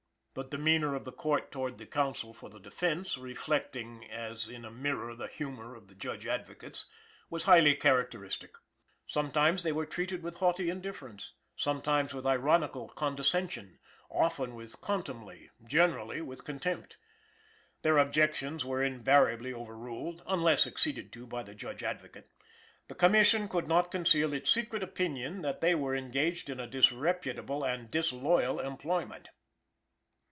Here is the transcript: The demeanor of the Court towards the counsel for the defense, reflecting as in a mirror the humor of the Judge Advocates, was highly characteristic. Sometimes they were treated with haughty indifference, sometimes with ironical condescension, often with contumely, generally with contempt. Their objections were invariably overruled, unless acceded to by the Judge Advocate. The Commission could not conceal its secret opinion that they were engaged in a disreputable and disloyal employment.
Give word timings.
The 0.33 0.43
demeanor 0.43 0.95
of 0.95 1.03
the 1.03 1.11
Court 1.11 1.51
towards 1.51 1.77
the 1.77 1.85
counsel 1.85 2.33
for 2.33 2.49
the 2.49 2.57
defense, 2.57 3.17
reflecting 3.17 4.09
as 4.09 4.47
in 4.47 4.63
a 4.63 4.71
mirror 4.71 5.13
the 5.13 5.27
humor 5.27 5.75
of 5.75 5.89
the 5.89 5.93
Judge 5.93 6.25
Advocates, 6.25 6.85
was 7.29 7.43
highly 7.43 7.75
characteristic. 7.75 8.55
Sometimes 9.07 9.63
they 9.63 9.73
were 9.73 9.85
treated 9.85 10.23
with 10.23 10.37
haughty 10.37 10.69
indifference, 10.69 11.33
sometimes 11.57 12.13
with 12.13 12.25
ironical 12.25 12.87
condescension, 12.87 13.77
often 14.09 14.55
with 14.55 14.79
contumely, 14.79 15.49
generally 15.65 16.21
with 16.21 16.45
contempt. 16.45 16.95
Their 17.81 17.97
objections 17.97 18.63
were 18.63 18.81
invariably 18.81 19.51
overruled, 19.53 20.23
unless 20.25 20.65
acceded 20.65 21.11
to 21.11 21.27
by 21.27 21.43
the 21.43 21.53
Judge 21.55 21.83
Advocate. 21.83 22.29
The 22.87 22.95
Commission 22.95 23.49
could 23.49 23.67
not 23.67 23.91
conceal 23.91 24.33
its 24.33 24.49
secret 24.49 24.81
opinion 24.81 25.41
that 25.41 25.59
they 25.59 25.75
were 25.75 25.93
engaged 25.93 26.49
in 26.49 26.61
a 26.61 26.67
disreputable 26.67 27.65
and 27.65 27.91
disloyal 27.91 28.61
employment. 28.61 29.27